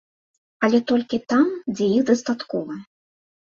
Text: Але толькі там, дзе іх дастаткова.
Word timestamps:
Але 0.67 0.79
толькі 0.91 1.19
там, 1.33 1.43
дзе 1.75 1.85
іх 1.99 2.03
дастаткова. 2.09 2.81